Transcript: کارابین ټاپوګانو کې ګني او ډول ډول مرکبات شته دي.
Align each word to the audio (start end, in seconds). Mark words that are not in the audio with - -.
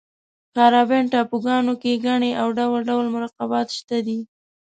کارابین 0.55 1.03
ټاپوګانو 1.11 1.73
کې 1.81 2.01
ګني 2.05 2.31
او 2.41 2.47
ډول 2.57 2.81
ډول 2.89 3.05
مرکبات 3.17 3.67
شته 3.77 3.97
دي. 4.07 4.19